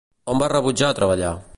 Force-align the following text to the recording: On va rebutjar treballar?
On 0.35 0.41
va 0.43 0.47
rebutjar 0.55 0.91
treballar? 1.03 1.37